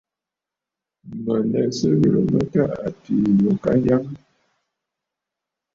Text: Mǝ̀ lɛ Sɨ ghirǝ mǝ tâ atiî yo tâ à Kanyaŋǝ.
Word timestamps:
Mǝ̀ 1.23 1.39
lɛ 1.51 1.61
Sɨ 1.77 1.87
ghirǝ 2.01 2.21
mǝ 2.31 2.39
tâ 2.51 2.61
atiî 2.85 3.15
yo 3.41 3.51
tâ 3.61 3.69
à 3.73 3.73
Kanyaŋǝ. 3.73 4.13